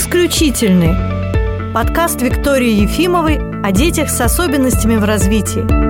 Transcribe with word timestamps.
Исключительный. 0.00 1.74
Подкаст 1.74 2.22
Виктории 2.22 2.80
Ефимовой 2.80 3.36
о 3.62 3.70
детях 3.70 4.08
с 4.08 4.18
особенностями 4.22 4.96
в 4.96 5.04
развитии. 5.04 5.89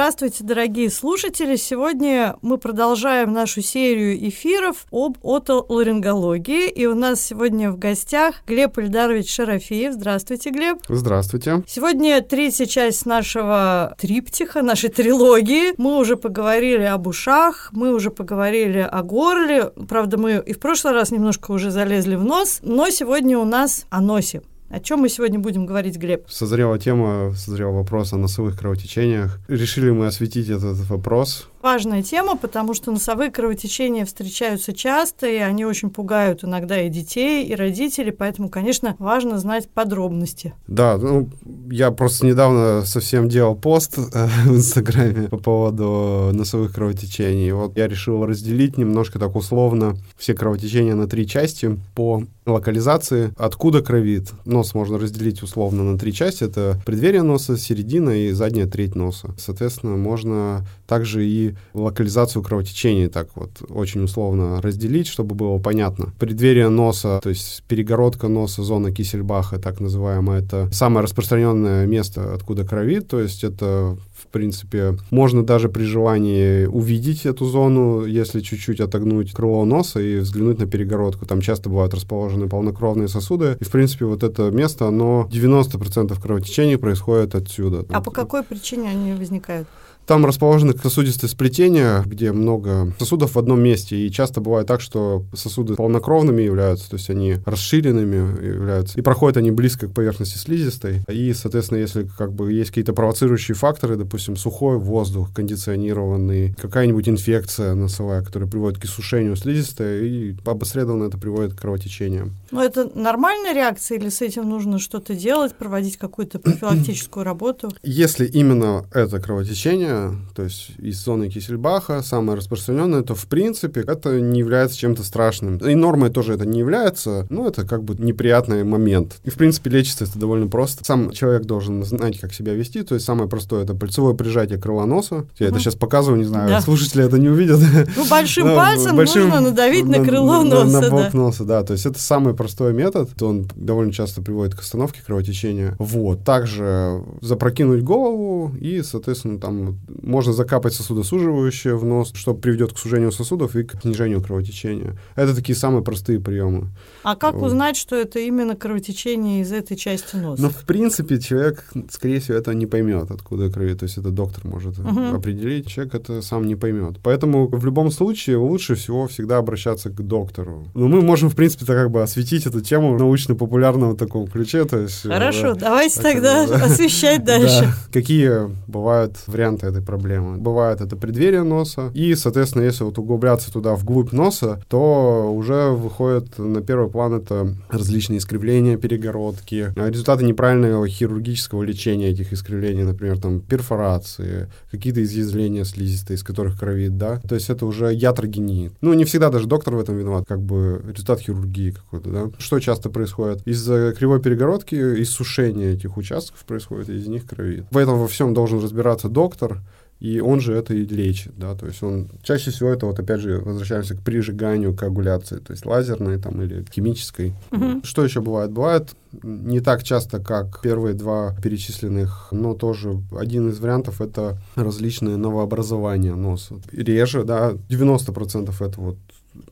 Здравствуйте, 0.00 0.44
дорогие 0.44 0.88
слушатели! 0.88 1.56
Сегодня 1.56 2.34
мы 2.40 2.56
продолжаем 2.56 3.34
нашу 3.34 3.60
серию 3.60 4.16
эфиров 4.30 4.86
об 4.90 5.18
отоларингологии. 5.22 6.70
И 6.70 6.86
у 6.86 6.94
нас 6.94 7.20
сегодня 7.20 7.70
в 7.70 7.78
гостях 7.78 8.36
Глеб 8.46 8.78
Ильдарович 8.78 9.30
Шарафеев. 9.30 9.92
Здравствуйте, 9.92 10.48
Глеб! 10.52 10.78
Здравствуйте! 10.88 11.62
Сегодня 11.66 12.22
третья 12.22 12.64
часть 12.64 13.04
нашего 13.04 13.94
триптиха, 14.00 14.62
нашей 14.62 14.88
трилогии. 14.88 15.74
Мы 15.76 15.98
уже 15.98 16.16
поговорили 16.16 16.84
об 16.84 17.06
ушах, 17.06 17.68
мы 17.72 17.92
уже 17.92 18.10
поговорили 18.10 18.78
о 18.78 19.02
горле. 19.02 19.66
Правда, 19.86 20.16
мы 20.16 20.42
и 20.46 20.54
в 20.54 20.60
прошлый 20.60 20.94
раз 20.94 21.10
немножко 21.10 21.50
уже 21.50 21.70
залезли 21.70 22.14
в 22.14 22.24
нос, 22.24 22.60
но 22.62 22.88
сегодня 22.88 23.38
у 23.38 23.44
нас 23.44 23.84
о 23.90 24.00
носе. 24.00 24.40
О 24.70 24.78
чем 24.78 25.00
мы 25.00 25.08
сегодня 25.08 25.40
будем 25.40 25.66
говорить, 25.66 25.96
Глеб? 25.96 26.30
Созрела 26.30 26.78
тема, 26.78 27.34
созрел 27.36 27.72
вопрос 27.72 28.12
о 28.12 28.16
носовых 28.16 28.56
кровотечениях. 28.56 29.40
Решили 29.48 29.90
мы 29.90 30.06
осветить 30.06 30.48
этот 30.48 30.78
вопрос 30.88 31.49
важная 31.62 32.02
тема, 32.02 32.36
потому 32.36 32.74
что 32.74 32.90
носовые 32.92 33.30
кровотечения 33.30 34.04
встречаются 34.04 34.72
часто, 34.72 35.26
и 35.26 35.36
они 35.36 35.64
очень 35.64 35.90
пугают 35.90 36.44
иногда 36.44 36.80
и 36.80 36.88
детей, 36.88 37.46
и 37.46 37.54
родителей, 37.54 38.12
поэтому, 38.12 38.48
конечно, 38.48 38.96
важно 38.98 39.38
знать 39.38 39.68
подробности. 39.68 40.54
Да, 40.66 40.96
ну, 40.98 41.28
я 41.70 41.90
просто 41.90 42.26
недавно 42.26 42.84
совсем 42.84 43.28
делал 43.28 43.54
пост 43.54 43.98
э, 43.98 44.26
в 44.46 44.56
Инстаграме 44.56 45.28
по 45.28 45.38
поводу 45.38 46.30
носовых 46.32 46.74
кровотечений. 46.74 47.52
Вот 47.52 47.76
я 47.76 47.88
решил 47.88 48.24
разделить 48.24 48.78
немножко 48.78 49.18
так 49.18 49.36
условно 49.36 49.96
все 50.16 50.34
кровотечения 50.34 50.94
на 50.94 51.06
три 51.06 51.26
части 51.26 51.78
по 51.94 52.24
локализации, 52.46 53.32
откуда 53.36 53.82
кровит. 53.82 54.32
Нос 54.44 54.74
можно 54.74 54.98
разделить 54.98 55.42
условно 55.42 55.84
на 55.84 55.98
три 55.98 56.12
части. 56.12 56.44
Это 56.44 56.80
преддверие 56.84 57.22
носа, 57.22 57.56
середина 57.56 58.10
и 58.10 58.32
задняя 58.32 58.66
треть 58.66 58.94
носа. 58.94 59.34
Соответственно, 59.38 59.96
можно 59.96 60.66
также 60.86 61.26
и 61.26 61.49
локализацию 61.74 62.42
кровотечения 62.42 63.08
так 63.08 63.28
вот 63.34 63.50
очень 63.68 64.02
условно 64.02 64.60
разделить, 64.60 65.06
чтобы 65.06 65.34
было 65.34 65.58
понятно. 65.58 66.12
Преддверие 66.18 66.68
носа, 66.68 67.20
то 67.22 67.28
есть 67.28 67.62
перегородка 67.68 68.28
носа, 68.28 68.62
зона 68.62 68.92
Кисельбаха, 68.92 69.58
так 69.58 69.80
называемая, 69.80 70.42
это 70.42 70.68
самое 70.72 71.04
распространенное 71.04 71.86
место, 71.86 72.34
откуда 72.34 72.64
кровит, 72.64 73.08
то 73.08 73.20
есть 73.20 73.44
это 73.44 73.96
в 74.20 74.26
принципе, 74.26 74.96
можно 75.10 75.44
даже 75.44 75.68
при 75.68 75.84
желании 75.84 76.66
увидеть 76.66 77.26
эту 77.26 77.46
зону, 77.46 78.04
если 78.04 78.40
чуть-чуть 78.40 78.80
отогнуть 78.80 79.32
крыло 79.32 79.64
носа 79.64 80.00
и 80.00 80.18
взглянуть 80.18 80.58
на 80.58 80.66
перегородку. 80.66 81.26
Там 81.26 81.40
часто 81.40 81.68
бывают 81.70 81.94
расположены 81.94 82.48
полнокровные 82.48 83.08
сосуды. 83.08 83.56
И, 83.60 83.64
в 83.64 83.70
принципе, 83.70 84.04
вот 84.04 84.22
это 84.22 84.50
место, 84.50 84.88
оно 84.88 85.28
90% 85.32 86.20
кровотечений 86.20 86.76
происходит 86.76 87.34
отсюда. 87.34 87.86
А 87.90 88.00
по 88.00 88.10
какой 88.10 88.42
причине 88.42 88.90
они 88.90 89.14
возникают? 89.14 89.68
Там 90.10 90.26
расположены 90.26 90.74
сосудистые 90.76 91.30
сплетения, 91.30 92.02
где 92.04 92.32
много 92.32 92.92
сосудов 92.98 93.36
в 93.36 93.38
одном 93.38 93.62
месте. 93.62 93.96
И 93.96 94.10
часто 94.10 94.40
бывает 94.40 94.66
так, 94.66 94.80
что 94.80 95.24
сосуды 95.32 95.76
полнокровными 95.76 96.42
являются, 96.42 96.90
то 96.90 96.96
есть 96.96 97.10
они 97.10 97.36
расширенными 97.46 98.44
являются. 98.44 98.98
И 98.98 99.02
проходят 99.02 99.36
они 99.36 99.52
близко 99.52 99.86
к 99.86 99.92
поверхности 99.92 100.36
слизистой. 100.36 101.02
И, 101.08 101.32
соответственно, 101.32 101.78
если 101.78 102.08
как 102.18 102.32
бы 102.32 102.52
есть 102.52 102.70
какие-то 102.70 102.92
провоцирующие 102.92 103.54
факторы, 103.54 103.94
допустим, 104.10 104.36
сухой 104.36 104.76
воздух, 104.76 105.32
кондиционированный, 105.32 106.52
какая-нибудь 106.60 107.08
инфекция 107.08 107.76
носовая, 107.76 108.22
которая 108.22 108.50
приводит 108.50 108.80
к 108.80 108.84
иссушению 108.84 109.36
слизистой, 109.36 110.08
и 110.08 110.36
обосредованно 110.44 111.04
это 111.04 111.16
приводит 111.16 111.54
к 111.54 111.60
кровотечениям. 111.60 112.34
Но 112.50 112.60
это 112.60 112.90
нормальная 112.98 113.54
реакция 113.54 113.98
или 113.98 114.08
с 114.08 114.20
этим 114.20 114.48
нужно 114.48 114.80
что-то 114.80 115.14
делать, 115.14 115.54
проводить 115.54 115.96
какую-то 115.96 116.40
профилактическую 116.40 117.24
работу? 117.24 117.70
Если 117.84 118.26
именно 118.26 118.84
это 118.92 119.20
кровотечение, 119.20 120.16
то 120.34 120.42
есть 120.42 120.72
из 120.78 121.00
зоны 121.04 121.28
Кисельбаха, 121.28 122.02
самое 122.02 122.36
распространенное, 122.36 123.02
то 123.02 123.14
в 123.14 123.26
принципе 123.26 123.82
это 123.82 124.20
не 124.20 124.40
является 124.40 124.76
чем-то 124.76 125.04
страшным. 125.04 125.58
И 125.58 125.76
нормой 125.76 126.10
тоже 126.10 126.34
это 126.34 126.44
не 126.44 126.58
является, 126.58 127.28
но 127.30 127.46
это 127.46 127.64
как 127.64 127.84
бы 127.84 127.94
неприятный 127.94 128.64
момент. 128.64 129.20
И 129.22 129.30
в 129.30 129.34
принципе 129.34 129.70
лечится 129.70 130.02
это 130.02 130.18
довольно 130.18 130.48
просто. 130.48 130.84
Сам 130.84 131.12
человек 131.12 131.42
должен 131.42 131.84
знать, 131.84 132.18
как 132.18 132.32
себя 132.32 132.54
вести, 132.54 132.82
то 132.82 132.94
есть 132.94 133.06
самое 133.06 133.28
простое 133.28 133.62
это 133.62 133.74
пальцевое 134.00 134.14
прижатие 134.14 134.58
крыла 134.58 134.86
носа. 134.86 135.26
Я 135.38 135.46
угу. 135.46 135.54
это 135.54 135.60
сейчас 135.60 135.74
показываю, 135.74 136.18
не 136.18 136.24
знаю, 136.24 136.48
да. 136.48 136.60
слушатели 136.60 137.04
это 137.04 137.18
не 137.18 137.28
увидят. 137.28 137.60
Ну, 137.96 138.06
большим 138.08 138.46
пальцем 138.46 138.96
большим, 138.96 139.24
нужно 139.24 139.40
надавить 139.40 139.84
на, 139.84 139.98
на 139.98 140.04
крыло 140.04 140.42
носа. 140.42 140.66
На, 140.66 140.80
на 140.80 140.90
бок 140.90 141.12
да. 141.12 141.18
носа, 141.18 141.44
да. 141.44 141.62
То 141.62 141.72
есть 141.74 141.86
это 141.86 142.00
самый 142.00 142.34
простой 142.34 142.72
метод. 142.72 143.10
Он 143.22 143.46
довольно 143.54 143.92
часто 143.92 144.22
приводит 144.22 144.54
к 144.54 144.60
остановке 144.60 145.00
кровотечения. 145.04 145.76
Вот. 145.78 146.24
Также 146.24 147.02
запрокинуть 147.20 147.82
голову 147.82 148.54
и, 148.60 148.82
соответственно, 148.82 149.38
там 149.38 149.78
можно 150.02 150.32
закапать 150.32 150.74
сосудосуживающее 150.74 151.76
в 151.76 151.84
нос, 151.84 152.12
что 152.14 152.34
приведет 152.34 152.72
к 152.72 152.78
сужению 152.78 153.12
сосудов 153.12 153.56
и 153.56 153.64
к 153.64 153.80
снижению 153.82 154.22
кровотечения. 154.22 154.96
Это 155.16 155.34
такие 155.34 155.56
самые 155.56 155.82
простые 155.82 156.20
приемы. 156.20 156.68
А 157.02 157.16
как 157.16 157.34
вот. 157.34 157.46
узнать, 157.46 157.76
что 157.76 157.96
это 157.96 158.18
именно 158.20 158.56
кровотечение 158.56 159.42
из 159.42 159.52
этой 159.52 159.76
части 159.76 160.16
носа? 160.16 160.42
Ну, 160.42 160.50
в 160.50 160.64
принципе, 160.64 161.18
человек, 161.18 161.64
скорее 161.90 162.20
всего, 162.20 162.38
это 162.38 162.54
не 162.54 162.66
поймет, 162.66 163.10
откуда 163.10 163.50
крови. 163.50 163.74
То 163.74 163.84
есть 163.90 163.98
это 163.98 164.10
доктор 164.10 164.46
может 164.46 164.78
угу. 164.78 165.16
определить, 165.16 165.66
человек 165.66 165.94
это 165.94 166.22
сам 166.22 166.46
не 166.46 166.56
поймет. 166.56 166.96
Поэтому 167.02 167.48
в 167.48 167.64
любом 167.64 167.90
случае 167.90 168.36
лучше 168.36 168.74
всего 168.74 169.06
всегда 169.08 169.38
обращаться 169.38 169.90
к 169.90 170.00
доктору. 170.06 170.66
Ну, 170.74 170.88
мы 170.88 171.02
можем, 171.02 171.28
в 171.28 171.36
принципе, 171.36 171.64
так 171.66 171.76
как 171.76 171.90
бы 171.90 172.02
осветить 172.02 172.46
эту 172.46 172.60
тему 172.60 172.94
в 172.94 172.98
научно-популярном 172.98 173.96
таком 173.96 174.26
ключе. 174.26 174.64
То 174.64 174.78
есть, 174.78 175.02
Хорошо, 175.02 175.54
да, 175.54 175.60
давайте 175.60 176.00
тогда 176.00 176.46
да, 176.46 176.64
освещать 176.64 177.24
дальше. 177.24 177.62
Да. 177.62 177.74
Какие 177.92 178.50
бывают 178.66 179.16
варианты 179.26 179.66
этой 179.66 179.82
проблемы? 179.82 180.38
Бывает 180.38 180.80
это 180.80 180.96
преддверие 180.96 181.42
носа. 181.42 181.90
И, 181.94 182.14
соответственно, 182.14 182.62
если 182.62 182.84
вот 182.84 182.98
углубляться 182.98 183.52
туда 183.52 183.74
вглубь 183.74 184.12
носа, 184.12 184.62
то 184.68 185.32
уже 185.34 185.70
выходит 185.70 186.38
на 186.38 186.60
первый 186.60 186.88
план 186.90 187.14
это 187.14 187.54
различные 187.68 188.18
искривления 188.18 188.76
перегородки, 188.76 189.72
результаты 189.76 190.24
неправильного 190.24 190.86
хирургического 190.88 191.62
лечения 191.62 192.08
этих 192.08 192.32
искривлений, 192.32 192.82
например, 192.82 193.18
там 193.18 193.40
перфорации, 193.70 194.48
какие-то 194.70 195.02
изъязвления 195.02 195.64
слизистой, 195.64 196.16
из 196.16 196.22
которых 196.22 196.58
кровит, 196.58 196.96
да. 196.96 197.20
То 197.28 197.34
есть 197.34 197.50
это 197.50 197.66
уже 197.66 197.92
ятрогенит. 197.92 198.72
Ну, 198.80 198.94
не 198.94 199.04
всегда 199.04 199.30
даже 199.30 199.46
доктор 199.46 199.76
в 199.76 199.80
этом 199.80 199.96
виноват, 199.96 200.24
как 200.26 200.40
бы 200.40 200.82
результат 200.88 201.20
хирургии 201.20 201.70
какой-то, 201.70 202.10
да. 202.10 202.30
Что 202.38 202.60
часто 202.60 202.90
происходит? 202.90 203.46
Из-за 203.46 203.94
кривой 203.96 204.20
перегородки 204.20 204.74
иссушение 204.74 205.74
этих 205.74 205.96
участков 205.96 206.44
происходит, 206.44 206.88
из 206.88 207.06
них 207.06 207.26
кровит. 207.26 207.64
Поэтому 207.70 207.98
во 207.98 208.08
всем 208.08 208.34
должен 208.34 208.60
разбираться 208.60 209.08
доктор, 209.08 209.60
и 210.00 210.20
он 210.20 210.40
же 210.40 210.54
это 210.54 210.72
и 210.72 210.86
лечит, 210.86 211.34
да, 211.36 211.54
то 211.54 211.66
есть 211.66 211.82
он 211.82 212.08
чаще 212.22 212.50
всего 212.50 212.70
это 212.70 212.86
вот 212.86 212.98
опять 212.98 213.20
же 213.20 213.38
возвращаемся 213.38 213.94
к 213.94 214.00
прижиганию 214.00 214.74
коагуляции, 214.74 215.36
то 215.36 215.52
есть 215.52 215.66
лазерной 215.66 216.18
там 216.18 216.42
или 216.42 216.64
химической. 216.72 217.34
Угу. 217.52 217.82
Что 217.84 218.02
еще 218.02 218.22
бывает? 218.22 218.50
Бывает 218.50 218.96
не 219.22 219.60
так 219.60 219.82
часто, 219.82 220.18
как 220.18 220.60
первые 220.62 220.94
два 220.94 221.34
перечисленных, 221.42 222.28
но 222.30 222.54
тоже 222.54 223.02
один 223.12 223.50
из 223.50 223.60
вариантов 223.60 224.00
это 224.00 224.38
различные 224.54 225.16
новообразования 225.16 226.14
носа. 226.14 226.56
Реже, 226.72 227.24
да, 227.24 227.52
90% 227.68 228.54
это 228.58 228.80
вот 228.80 228.96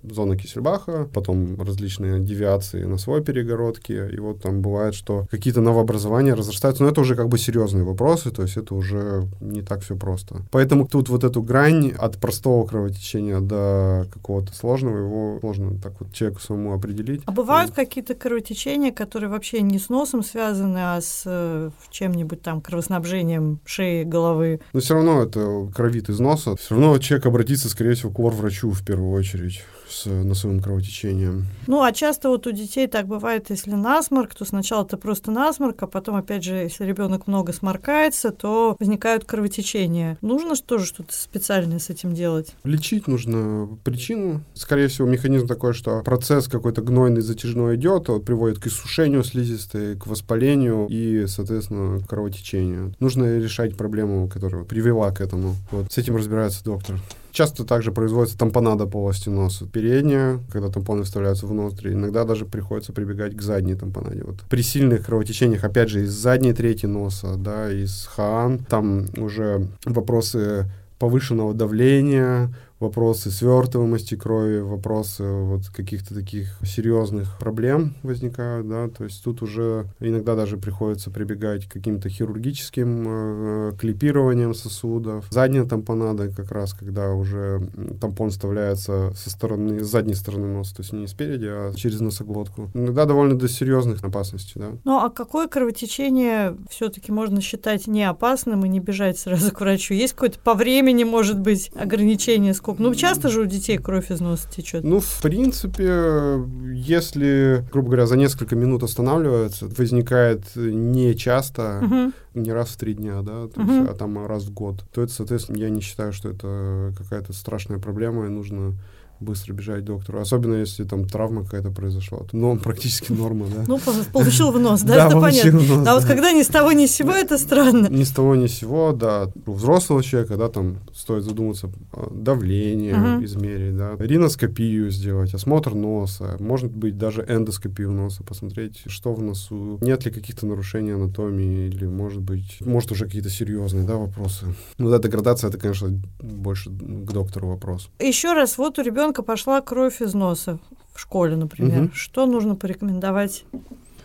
зона 0.03 0.37
Кисельбаха, 0.37 1.09
потом 1.13 1.61
различные 1.61 2.21
девиации 2.21 2.85
на 2.85 2.99
свой 2.99 3.23
перегородке, 3.23 4.09
и 4.11 4.19
вот 4.19 4.43
там 4.43 4.61
бывает, 4.61 4.95
что 4.95 5.27
какие-то 5.31 5.61
новообразования 5.61 6.35
разрастаются, 6.35 6.83
но 6.83 6.91
это 6.91 7.01
уже 7.01 7.15
как 7.15 7.29
бы 7.29 7.39
серьезные 7.39 7.85
вопросы, 7.85 8.31
то 8.31 8.43
есть 8.43 8.57
это 8.57 8.75
уже 8.75 9.29
не 9.41 9.63
так 9.63 9.83
все 9.83 9.97
просто. 9.97 10.43
Поэтому 10.51 10.87
тут 10.87 11.09
вот 11.09 11.25
эту 11.25 11.43
грань 11.43 11.93
от 11.99 12.19
простого 12.19 12.67
кровотечения 12.67 13.41
до 13.41 14.07
какого-то 14.13 14.55
сложного, 14.55 14.99
его 14.99 15.39
сложно 15.41 15.79
так 15.81 15.93
вот 16.01 16.13
человеку 16.13 16.41
самому 16.41 16.75
определить. 16.75 17.23
А 17.27 17.33
бывают 17.33 17.71
вот. 17.71 17.77
какие-то 17.77 18.15
кровотечения, 18.15 18.93
которые 18.93 19.31
вообще 19.31 19.63
не 19.63 19.79
с 19.79 19.89
носом 19.89 20.23
связаны, 20.23 20.79
а 20.79 21.01
с 21.01 21.23
э, 21.27 21.71
чем-нибудь 21.91 22.43
там 22.43 22.61
кровоснабжением 22.61 23.61
шеи, 23.65 24.05
головы? 24.05 24.61
Но 24.73 24.81
все 24.81 24.95
равно 24.95 25.23
это 25.23 25.69
кровит 25.75 26.09
из 26.09 26.19
носа. 26.19 26.57
Все 26.57 26.75
равно 26.75 26.99
человек 26.99 27.27
обратится, 27.27 27.69
скорее 27.69 27.95
всего, 27.95 28.11
к 28.11 28.19
врачу 28.19 28.71
в 28.71 28.85
первую 28.85 29.13
очередь 29.13 29.63
с 29.89 30.07
носовым 30.07 30.61
кровотечением. 30.61 31.47
Ну, 31.67 31.83
а 31.83 31.93
часто 31.93 32.29
вот 32.29 32.47
у 32.47 32.53
детей 32.53 32.87
так 32.87 33.07
бывает, 33.07 33.51
если 33.51 33.73
насморк, 33.73 34.35
то 34.35 34.45
сначала 34.45 34.85
это 34.85 34.97
просто 34.97 35.31
насморк, 35.31 35.83
а 35.83 35.87
потом, 35.87 36.17
опять 36.17 36.45
же, 36.45 36.55
если 36.55 36.85
ребенок 36.85 37.27
много 37.27 37.53
сморкается, 37.53 38.31
то 38.31 38.77
возникают 38.79 39.25
кровотечения. 39.25 40.19
Нужно 40.21 40.57
тоже 40.57 40.87
что-то 40.87 41.15
специальное 41.15 41.79
с 41.79 41.91
этим 41.91 42.15
делать? 42.15 42.55
Лечить 42.65 43.07
нужно 43.07 43.69
причину. 43.85 44.43
Скорее 44.55 44.89
всего, 44.89 45.09
механизм 45.09 45.47
такой, 45.47 45.73
что 45.73 46.03
процесс 46.03 46.49
какой-то 46.49 46.83
гнойный, 46.83 47.21
затяжной 47.21 47.77
идет, 47.77 48.11
он 48.11 48.23
приводит 48.23 48.59
к 48.59 48.67
иссушению 48.67 49.25
слизистой, 49.25 49.97
к 49.97 50.07
воспалению 50.07 50.87
и, 50.89 51.27
соответственно, 51.27 52.01
кровотечению. 52.07 52.95
Нужно 53.01 53.39
решать 53.39 53.77
проблему, 53.77 54.29
которая 54.29 54.65
привела 54.65 55.11
к 55.11 55.21
этому. 55.21 55.55
Вот 55.71 55.93
с 55.93 55.99
этим 55.99 56.17
разбирается 56.17 56.65
доктор 56.65 56.97
Часто 57.33 57.65
также 57.65 57.93
производится 57.93 58.39
тампонада 58.39 58.87
полости 58.87 59.29
носа. 59.29 59.67
Передняя, 59.67 60.41
когда 60.51 60.69
тампоны 60.69 61.03
вставляются 61.05 61.47
в 61.47 61.53
ноздри, 61.53 61.93
иногда 61.93 62.25
даже 62.25 62.45
приходится 62.45 62.93
прибегать 62.93 63.37
к 63.37 63.43
задней 63.43 63.75
тампонаде. 63.75 64.23
Вот. 64.25 64.43
При 64.49 64.63
сильных 64.63 65.07
кровотечениях, 65.07 65.65
опять 65.65 65.89
же, 65.89 66.03
из 66.03 66.13
задней 66.13 66.53
трети 66.53 66.87
носа, 66.87 67.37
да, 67.37 67.71
из 67.71 68.07
хаан, 68.07 68.59
там 68.59 69.07
уже 69.17 69.69
вопросы 69.85 70.71
повышенного 70.99 71.55
давления, 71.55 72.55
вопросы 72.81 73.31
свертываемости 73.31 74.15
крови, 74.15 74.61
вопросы 74.61 75.25
вот 75.25 75.69
каких-то 75.69 76.15
таких 76.15 76.59
серьезных 76.65 77.39
проблем 77.39 77.95
возникают, 78.03 78.69
да, 78.69 78.89
то 78.89 79.05
есть 79.05 79.23
тут 79.23 79.43
уже 79.43 79.87
иногда 80.01 80.37
даже 80.37 80.57
приходится 80.57 81.11
прибегать 81.11 81.67
к 81.67 81.73
каким-то 81.73 82.09
хирургическим 82.09 83.05
э, 83.09 83.73
клипированием 83.79 84.55
сосудов. 84.55 85.27
Задняя 85.31 85.65
тампонада 85.65 86.29
как 86.31 86.53
раз, 86.53 86.73
когда 86.73 87.13
уже 87.13 87.69
тампон 88.01 88.31
вставляется 88.31 89.13
со 89.17 89.31
стороны, 89.31 89.81
с 89.83 89.89
задней 89.89 90.15
стороны 90.15 90.47
носа, 90.47 90.77
то 90.77 90.83
есть 90.83 90.93
не 90.93 91.07
спереди, 91.09 91.47
а 91.47 91.73
через 91.75 92.01
носоглотку. 92.01 92.71
Иногда 92.75 93.07
довольно 93.07 93.37
до 93.37 93.49
серьезных 93.49 94.05
опасностей, 94.05 94.61
да. 94.61 94.71
Ну, 94.85 94.99
а 94.99 95.11
какое 95.11 95.49
кровотечение 95.49 96.57
все-таки 96.71 97.11
можно 97.11 97.41
считать 97.41 97.89
не 97.89 98.05
опасным 98.05 98.65
и 98.65 98.69
не 98.69 98.79
бежать 98.79 99.19
сразу 99.19 99.51
к 99.51 99.61
врачу? 99.61 99.95
Есть 99.95 100.13
какое-то 100.13 100.39
по 100.39 100.55
времени, 100.55 101.03
может 101.03 101.41
быть, 101.41 101.73
ограничение, 101.75 102.55
сколько? 102.55 102.68
Ну, 102.79 102.95
часто 102.95 103.29
же 103.29 103.43
у 103.43 103.47
детей 103.47 103.79
кровь 103.79 104.11
из 104.11 104.21
носа 104.21 104.49
течет? 104.51 104.85
Ну, 104.85 105.01
в 105.01 105.23
принципе, 105.23 106.41
если, 106.75 107.65
грубо 107.73 107.89
говоря, 107.89 108.07
за 108.07 108.17
несколько 108.17 108.57
минут 108.57 108.83
останавливается, 108.83 109.69
возникает 109.77 110.43
не 110.57 111.15
часто, 111.15 111.81
угу. 111.83 112.13
не 112.35 112.53
раз 112.53 112.69
в 112.71 112.77
три 112.77 112.95
дня, 112.95 113.23
да, 113.23 113.49
то 113.49 113.61
угу. 113.61 113.73
есть, 113.73 113.91
а 113.91 113.95
там 113.95 114.27
раз 114.27 114.45
в 114.45 114.53
год, 114.53 114.85
то 114.93 115.03
это, 115.03 115.13
соответственно, 115.13 115.57
я 115.57 115.71
не 115.71 115.81
считаю, 115.81 116.13
что 116.13 116.31
это 116.31 116.93
какая-то 116.99 117.33
страшная 117.33 117.79
проблема, 117.79 118.27
и 118.27 118.29
нужно 118.29 118.75
быстро 119.21 119.53
бежать 119.53 119.83
к 119.83 119.85
доктору. 119.85 120.21
Особенно, 120.21 120.55
если 120.55 120.85
там 120.85 121.07
травма 121.07 121.45
какая-то 121.45 121.71
произошла. 121.71 122.21
Но 122.33 122.51
он 122.51 122.59
практически 122.59 123.13
норма, 123.13 123.47
да. 123.47 123.65
Ну, 123.67 123.81
получил 124.13 124.53
в 124.53 124.59
нос, 124.59 124.83
да, 124.83 125.07
это 125.07 125.21
понятно. 125.21 125.91
А 125.91 125.95
вот 125.95 126.05
когда 126.05 126.33
ни 126.33 126.43
с 126.43 126.49
того 126.49 126.73
ни 126.73 126.87
с 126.87 126.93
сего, 126.93 127.13
это 127.13 127.39
странно. 127.39 127.89
Ни 127.89 128.05
с 128.05 128.11
того 128.11 128.35
ни 128.35 128.47
с 128.47 128.55
сего, 128.55 128.93
да. 128.93 129.31
У 129.47 129.53
взрослого 129.53 130.03
человека, 130.03 130.37
да, 130.37 130.49
там 130.49 130.79
стоит 130.95 131.25
задуматься, 131.25 131.71
давление 132.11 133.25
измерить, 133.25 133.77
да, 133.77 133.97
риноскопию 133.99 134.91
сделать, 134.91 135.35
осмотр 135.35 135.75
носа, 135.75 136.37
может 136.39 136.71
быть, 136.71 136.99
даже 136.99 137.25
эндоскопию 137.29 137.91
носа, 137.91 138.23
посмотреть, 138.23 138.83
что 138.87 139.15
в 139.15 139.23
носу, 139.23 139.79
нет 139.81 140.05
ли 140.05 140.11
каких-то 140.11 140.47
нарушений 140.47 140.93
анатомии, 140.93 141.69
или, 141.69 141.87
может 141.87 142.21
быть, 142.21 142.59
может, 142.61 142.93
уже 142.93 143.07
какие-то 143.07 143.31
серьезные, 143.31 143.85
да, 143.85 143.97
вопросы. 143.97 144.47
Ну, 144.79 144.91
да, 144.91 144.99
деградация, 144.99 145.49
это, 145.49 145.59
конечно, 145.59 145.89
больше 146.21 146.71
к 146.71 147.13
доктору 147.13 147.49
вопрос. 147.49 147.89
Еще 147.99 148.33
раз, 148.33 148.59
вот 148.59 148.79
у 148.79 148.83
ребенка 148.83 149.08
ребенка 149.09 149.23
пошла 149.23 149.61
кровь 149.63 150.03
из 150.03 150.13
носа 150.15 150.59
в 150.95 151.01
школе, 151.01 151.37
например, 151.37 151.85
угу. 151.85 151.91
что 151.95 152.27
нужно 152.27 152.57
порекомендовать 152.57 153.45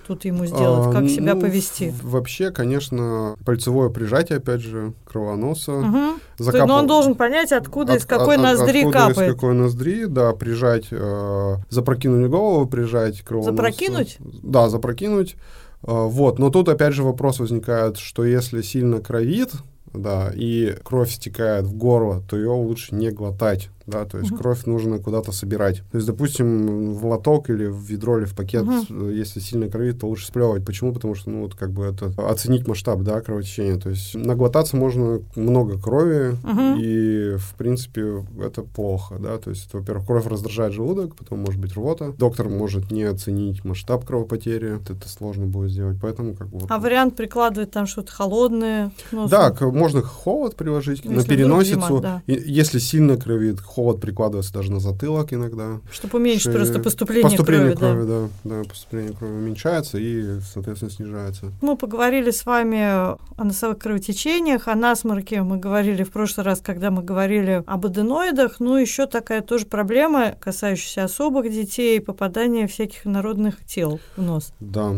тут 0.07 0.25
ему 0.25 0.45
сделать, 0.45 0.93
как 0.93 1.03
а, 1.03 1.07
себя 1.07 1.33
ну, 1.35 1.41
повести? 1.41 1.93
Вообще, 2.01 2.51
конечно, 2.51 3.35
пальцевое 3.45 3.89
прижатие, 3.89 4.37
опять 4.37 4.61
же, 4.61 4.93
кровоноса. 5.05 5.73
Угу. 5.73 5.99
Закапал... 6.37 6.67
Но 6.67 6.75
он 6.75 6.87
должен 6.87 7.15
понять, 7.15 7.51
откуда, 7.51 7.93
от, 7.93 7.99
из 7.99 8.05
какой 8.05 8.35
от, 8.35 8.41
ноздри 8.41 8.79
откуда 8.79 8.97
капает. 8.97 9.29
из 9.29 9.33
какой 9.33 9.53
ноздри, 9.53 10.05
да, 10.05 10.33
прижать, 10.33 10.87
э, 10.91 11.55
запрокинуть 11.69 12.29
голову, 12.29 12.65
прижать 12.65 13.21
кровоноса. 13.21 13.51
Запрокинуть? 13.51 14.17
Да, 14.19 14.69
запрокинуть. 14.69 15.35
Э, 15.83 16.05
вот, 16.07 16.39
но 16.39 16.49
тут 16.49 16.69
опять 16.69 16.93
же 16.93 17.03
вопрос 17.03 17.39
возникает, 17.39 17.97
что 17.97 18.25
если 18.25 18.61
сильно 18.61 18.99
кровит, 18.99 19.51
да, 19.93 20.31
и 20.33 20.75
кровь 20.83 21.11
стекает 21.11 21.65
в 21.65 21.75
горло, 21.75 22.21
то 22.29 22.35
ее 22.35 22.49
лучше 22.49 22.95
не 22.95 23.11
глотать 23.11 23.69
да, 23.85 24.05
то 24.05 24.17
есть 24.17 24.31
угу. 24.31 24.39
кровь 24.39 24.65
нужно 24.65 24.99
куда-то 24.99 25.31
собирать. 25.31 25.83
То 25.91 25.97
есть, 25.97 26.07
допустим, 26.07 26.93
в 26.93 27.05
лоток 27.05 27.49
или 27.49 27.65
в 27.65 27.79
ведро 27.83 28.17
или 28.17 28.25
в 28.25 28.35
пакет, 28.35 28.63
угу. 28.63 29.07
если 29.09 29.39
сильно 29.39 29.69
кровит, 29.69 29.99
то 29.99 30.07
лучше 30.07 30.27
сплевывать. 30.27 30.65
Почему? 30.65 30.93
Потому 30.93 31.15
что, 31.15 31.29
ну, 31.29 31.41
вот 31.41 31.55
как 31.55 31.71
бы 31.71 31.85
это 31.85 32.13
оценить 32.17 32.67
масштаб, 32.67 33.01
да, 33.01 33.21
кровотечения. 33.21 33.77
То 33.77 33.89
есть 33.89 34.15
наглотаться 34.15 34.77
можно 34.77 35.21
много 35.35 35.79
крови, 35.79 36.35
угу. 36.43 36.79
и, 36.79 37.35
в 37.37 37.55
принципе, 37.55 38.25
это 38.41 38.63
плохо, 38.63 39.15
да, 39.19 39.37
то 39.37 39.49
есть, 39.49 39.73
во-первых, 39.73 40.05
кровь 40.05 40.25
раздражает 40.27 40.73
желудок, 40.73 41.15
потом 41.15 41.39
может 41.39 41.59
быть 41.59 41.73
рвота. 41.75 42.13
Доктор 42.17 42.49
может 42.49 42.91
не 42.91 43.03
оценить 43.03 43.63
масштаб 43.63 44.05
кровопотери, 44.05 44.77
это 44.77 44.95
сложно 45.07 45.45
будет 45.45 45.71
сделать, 45.71 45.97
поэтому 46.01 46.35
как 46.35 46.49
бы... 46.49 46.59
Вот, 46.59 46.71
а 46.71 46.79
вариант 46.79 47.15
прикладывать 47.15 47.71
там 47.71 47.87
что-то 47.87 48.11
холодное? 48.11 48.91
Да, 49.11 49.55
можно 49.61 50.01
холод 50.01 50.55
приложить 50.55 51.03
ну, 51.03 51.13
на 51.13 51.23
переносицу. 51.23 51.87
Зимать, 51.87 52.01
да. 52.01 52.23
и, 52.27 52.41
если 52.45 52.79
сильно 52.79 53.17
кровит, 53.17 53.59
холод 53.73 53.99
прикладывается 53.99 54.53
даже 54.53 54.71
на 54.71 54.79
затылок 54.79 55.33
иногда. 55.33 55.79
Чтобы 55.91 56.19
уменьшить 56.19 56.43
шею. 56.43 56.55
просто 56.55 56.79
поступление, 56.79 57.23
поступление 57.23 57.75
крови. 57.75 57.93
крови 57.93 58.07
да. 58.07 58.29
Да, 58.43 58.61
да, 58.61 58.69
поступление 58.69 59.13
крови 59.13 59.33
уменьшается 59.33 59.97
и, 59.97 60.39
соответственно, 60.41 60.91
снижается. 60.91 61.51
Мы 61.61 61.75
поговорили 61.75 62.29
с 62.29 62.45
вами 62.45 62.79
о 62.79 63.17
носовых 63.37 63.79
кровотечениях, 63.79 64.67
о 64.67 64.75
насморке 64.75 65.41
мы 65.41 65.57
говорили 65.57 66.03
в 66.03 66.11
прошлый 66.11 66.45
раз, 66.45 66.61
когда 66.61 66.91
мы 66.91 67.03
говорили 67.03 67.63
об 67.65 67.85
аденоидах. 67.87 68.59
Ну, 68.59 68.77
еще 68.77 69.07
такая 69.07 69.41
тоже 69.41 69.65
проблема, 69.65 70.35
касающаяся 70.39 71.05
особых 71.05 71.51
детей, 71.51 71.99
попадания 71.99 72.67
всяких 72.67 73.05
народных 73.05 73.65
тел 73.65 73.99
в 74.15 74.21
нос. 74.21 74.53
Да, 74.59 74.93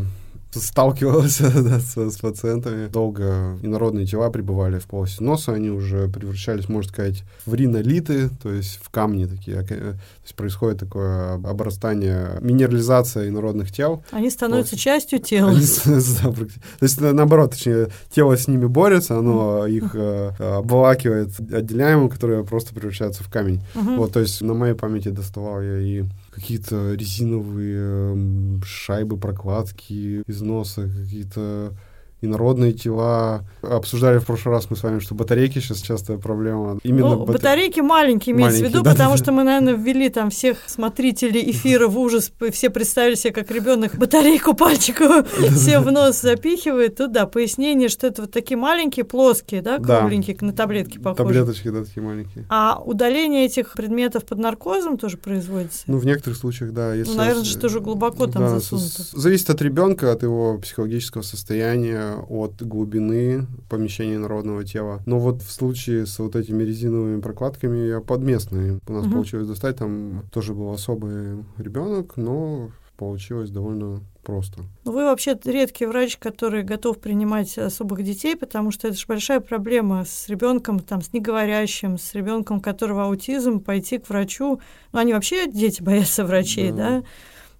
сталкивался 0.59 1.51
да, 1.63 1.79
с, 1.79 1.95
с 1.95 2.17
пациентами. 2.17 2.87
Долго 2.87 3.57
инородные 3.61 4.05
тела 4.05 4.29
пребывали 4.29 4.79
в 4.79 4.85
полости 4.85 5.21
носа, 5.21 5.53
они 5.53 5.69
уже 5.69 6.07
превращались, 6.07 6.69
можно 6.69 6.91
сказать, 6.91 7.23
в 7.45 7.53
ринолиты, 7.53 8.29
то 8.41 8.51
есть 8.51 8.79
в 8.81 8.89
камни 8.89 9.25
такие. 9.25 9.61
То 9.63 9.97
есть 10.23 10.35
происходит 10.35 10.79
такое 10.79 11.33
обрастание, 11.33 12.37
минерализация 12.41 13.27
инородных 13.27 13.71
тел. 13.71 14.03
Они 14.11 14.29
становятся 14.29 14.75
вот. 14.75 14.81
частью 14.81 15.19
тела. 15.19 15.51
Они, 15.51 15.65
да, 15.85 16.31
то 16.31 16.47
есть 16.81 16.99
наоборот, 17.01 17.51
точнее, 17.51 17.89
тело 18.09 18.37
с 18.37 18.47
ними 18.47 18.65
борется, 18.65 19.17
оно 19.17 19.65
их 19.67 19.91
э, 19.93 20.31
обволакивает 20.39 21.29
отделяемым, 21.39 22.09
которые 22.09 22.43
просто 22.43 22.73
превращаются 22.73 23.23
в 23.23 23.29
камень. 23.29 23.61
Вот, 23.73 24.13
то 24.13 24.19
есть 24.19 24.41
на 24.41 24.53
моей 24.53 24.73
памяти 24.73 25.09
доставал 25.09 25.61
я 25.61 25.79
и 25.79 26.03
какие-то 26.35 26.93
резиновые 26.93 28.61
шайбы, 28.63 29.17
прокладки 29.17 30.21
из 30.27 30.41
носа, 30.41 30.89
какие-то 30.89 31.73
инородные 32.25 32.73
тела. 32.73 33.45
Обсуждали 33.61 34.19
в 34.19 34.25
прошлый 34.25 34.55
раз 34.55 34.69
мы 34.69 34.75
с 34.75 34.83
вами, 34.83 34.99
что 34.99 35.15
батарейки 35.15 35.59
сейчас 35.59 35.81
частая 35.81 36.17
проблема. 36.17 36.79
Именно 36.83 37.15
ну, 37.15 37.25
бат... 37.25 37.35
батарейки 37.35 37.79
маленькие 37.79 38.35
имеется 38.35 38.63
в 38.63 38.67
виду, 38.67 38.81
да, 38.81 38.91
потому 38.91 39.11
да, 39.11 39.17
что 39.17 39.25
да. 39.27 39.31
мы, 39.31 39.43
наверное, 39.43 39.73
ввели 39.73 40.09
там 40.09 40.29
всех 40.29 40.57
смотрителей 40.67 41.49
эфира 41.51 41.87
в 41.87 41.97
ужас, 41.97 42.31
все 42.51 42.69
представили 42.69 43.15
себе, 43.15 43.33
как 43.33 43.51
ребенок 43.51 43.97
батарейку 43.97 44.53
пальчиковую 44.53 45.25
все 45.55 45.79
в 45.79 45.91
нос 45.91 46.21
запихивает. 46.21 46.97
Тут, 46.97 47.11
да, 47.11 47.25
пояснение, 47.25 47.89
что 47.89 48.07
это 48.07 48.23
вот 48.23 48.31
такие 48.31 48.57
маленькие, 48.57 49.05
плоские, 49.05 49.61
да, 49.61 49.77
кругленькие, 49.77 50.37
на 50.41 50.53
таблетки 50.53 50.97
похожи. 50.97 51.17
Таблеточки, 51.17 51.69
да, 51.69 51.83
такие 51.83 52.03
маленькие. 52.03 52.45
А 52.49 52.81
удаление 52.83 53.45
этих 53.45 53.73
предметов 53.73 54.25
под 54.25 54.39
наркозом 54.39 54.97
тоже 54.97 55.17
производится? 55.17 55.83
Ну, 55.87 55.97
в 55.97 56.05
некоторых 56.05 56.37
случаях, 56.37 56.71
да. 56.71 56.93
Если 56.93 57.11
ну, 57.11 57.17
наверное, 57.17 57.45
что 57.45 57.69
же 57.69 57.79
глубоко 57.79 58.27
там 58.27 58.47
засунуто. 58.47 59.03
Зависит 59.13 59.49
от 59.49 59.61
ребенка, 59.61 60.11
от 60.11 60.23
его 60.23 60.57
психологического 60.57 61.21
состояния, 61.21 62.14
от 62.21 62.61
глубины 62.61 63.45
помещения 63.69 64.17
народного 64.17 64.63
тела. 64.63 65.01
Но 65.05 65.19
вот 65.19 65.41
в 65.41 65.51
случае 65.51 66.05
с 66.05 66.19
вот 66.19 66.35
этими 66.35 66.63
резиновыми 66.63 67.21
прокладками 67.21 67.87
я 67.87 68.01
подместные. 68.01 68.79
У 68.87 68.93
нас 68.93 69.05
угу. 69.05 69.13
получилось 69.13 69.47
достать, 69.47 69.77
там 69.77 70.23
тоже 70.31 70.53
был 70.53 70.71
особый 70.71 71.43
ребенок, 71.57 72.17
но 72.17 72.69
получилось 72.97 73.49
довольно 73.49 74.01
просто. 74.23 74.63
Ну, 74.85 74.91
вы 74.91 75.03
вообще 75.03 75.37
редкий 75.45 75.85
врач, 75.85 76.17
который 76.17 76.63
готов 76.63 76.99
принимать 76.99 77.57
особых 77.57 78.03
детей, 78.03 78.35
потому 78.35 78.71
что 78.71 78.87
это 78.87 78.97
же 78.97 79.05
большая 79.07 79.39
проблема 79.39 80.03
с 80.05 80.27
ребенком, 80.27 80.79
там, 80.79 81.01
с 81.01 81.13
неговорящим, 81.13 81.97
с 81.97 82.13
ребенком, 82.13 82.57
у 82.57 82.61
которого 82.61 83.05
аутизм, 83.05 83.59
пойти 83.59 83.99
к 83.99 84.09
врачу. 84.09 84.59
Ну, 84.91 84.99
они 84.99 85.13
вообще, 85.13 85.47
дети, 85.47 85.81
боятся 85.83 86.25
врачей, 86.25 86.71
да? 86.71 87.01
да? 87.01 87.03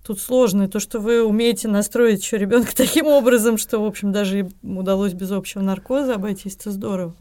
Тут 0.06 0.20
сложно. 0.20 0.64
И 0.64 0.68
то, 0.68 0.80
что 0.80 1.00
вы 1.00 1.24
умеете 1.24 1.68
настроить 1.68 2.22
еще 2.22 2.38
ребенка 2.38 2.72
таким 2.76 3.08
образом, 3.08 3.58
что, 3.58 3.80
в 3.80 3.86
общем, 3.86 4.12
даже 4.12 4.50
удалось 4.64 5.14
без 5.14 5.32
общего 5.32 5.62
наркоза 5.62 6.16
обойтись, 6.16 6.56
это 6.56 6.72
здорово. 6.72 7.16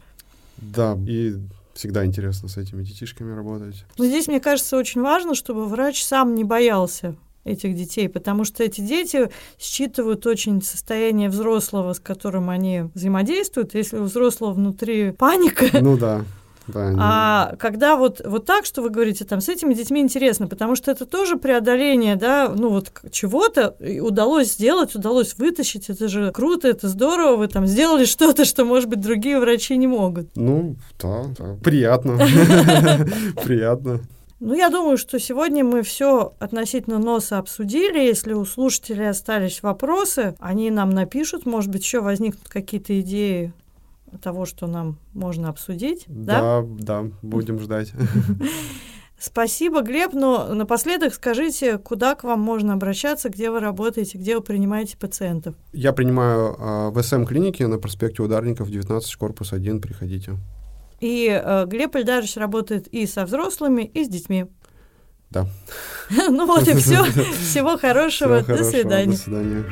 Да, 0.57 0.97
и 1.07 1.35
всегда 1.73 2.05
интересно 2.05 2.47
с 2.47 2.57
этими 2.57 2.83
детишками 2.83 3.33
работать. 3.35 3.85
Но 3.97 4.05
здесь, 4.05 4.27
мне 4.27 4.39
кажется, 4.39 4.77
очень 4.77 5.01
важно, 5.01 5.35
чтобы 5.35 5.65
врач 5.65 6.03
сам 6.03 6.35
не 6.35 6.43
боялся 6.43 7.15
этих 7.43 7.75
детей, 7.75 8.09
потому 8.09 8.43
что 8.43 8.63
эти 8.63 8.81
дети 8.81 9.29
считывают 9.59 10.25
очень 10.25 10.63
состояние 10.63 11.29
взрослого, 11.29 11.93
с 11.93 11.99
которым 11.99 12.49
они 12.49 12.85
взаимодействуют. 12.95 13.75
Если 13.75 13.97
у 13.97 14.03
взрослого 14.03 14.53
внутри 14.53 15.11
паника, 15.11 15.65
ну 15.79 15.97
да 15.97 16.25
А 16.73 17.55
когда 17.59 17.95
вот, 17.95 18.21
вот 18.25 18.45
так, 18.45 18.65
что 18.65 18.81
вы 18.81 18.89
говорите, 18.89 19.25
там, 19.25 19.41
с 19.41 19.49
этими 19.49 19.73
детьми 19.73 20.01
интересно, 20.01 20.47
потому 20.47 20.75
что 20.75 20.91
это 20.91 21.05
тоже 21.05 21.37
преодоление, 21.37 22.15
да, 22.15 22.51
ну 22.55 22.69
вот 22.69 22.91
чего-то 23.11 23.75
удалось 24.01 24.53
сделать, 24.53 24.95
удалось 24.95 25.37
вытащить, 25.37 25.89
это 25.89 26.07
же 26.07 26.31
круто, 26.31 26.67
это 26.67 26.87
здорово, 26.87 27.37
вы 27.37 27.47
там 27.47 27.67
сделали 27.67 28.05
что-то, 28.05 28.45
что, 28.45 28.65
может 28.65 28.89
быть, 28.89 29.01
другие 29.01 29.39
врачи 29.39 29.77
не 29.77 29.87
могут. 29.87 30.27
Ну, 30.35 30.75
да, 31.01 31.23
да. 31.37 31.55
приятно. 31.63 32.17
Приятно. 33.43 34.01
Ну, 34.39 34.53
я 34.53 34.69
думаю, 34.69 34.97
что 34.97 35.17
сегодня 35.19 35.63
мы 35.63 35.81
все 35.81 36.33
относительно 36.39 36.99
носа 36.99 37.37
обсудили. 37.37 37.99
Если 37.99 38.33
у 38.33 38.45
слушателей 38.45 39.09
остались 39.09 39.63
вопросы, 39.63 40.35
они 40.39 40.69
нам 40.71 40.89
напишут. 40.89 41.45
Может 41.45 41.71
быть, 41.71 41.83
еще 41.83 42.01
возникнут 42.01 42.47
какие-то 42.49 42.99
идеи 42.99 43.53
того, 44.17 44.45
что 44.45 44.67
нам 44.67 44.99
можно 45.13 45.49
обсудить. 45.49 46.05
Да? 46.07 46.61
Да, 46.61 46.67
да, 46.79 47.11
будем 47.21 47.59
ждать. 47.59 47.93
Спасибо, 49.19 49.81
Глеб. 49.81 50.13
Но 50.13 50.53
напоследок 50.53 51.13
скажите, 51.13 51.77
куда 51.77 52.15
к 52.15 52.23
вам 52.23 52.41
можно 52.41 52.73
обращаться, 52.73 53.29
где 53.29 53.49
вы 53.49 53.59
работаете, 53.59 54.17
где 54.17 54.35
вы 54.35 54.41
принимаете 54.41 54.97
пациентов. 54.97 55.55
Я 55.73 55.93
принимаю 55.93 56.55
а, 56.59 56.89
в 56.91 57.01
СМ-клинике 57.01 57.67
на 57.67 57.79
проспекте 57.79 58.21
Ударников, 58.21 58.69
19, 58.69 59.15
корпус 59.15 59.53
1, 59.53 59.81
приходите. 59.81 60.35
И 60.99 61.27
э, 61.29 61.65
Глеб 61.65 61.95
Ильдарович 61.95 62.37
работает 62.37 62.87
и 62.87 63.05
со 63.05 63.25
взрослыми, 63.25 63.83
и 63.83 64.03
с 64.03 64.09
детьми. 64.09 64.45
Да. 65.29 65.47
Ну 66.29 66.45
вот 66.45 66.67
и 66.67 66.75
все. 66.75 67.03
Всего 67.49 67.77
хорошего. 67.77 68.41
До 68.41 68.63
свидания. 68.63 69.11
До 69.11 69.17
свидания. 69.17 69.65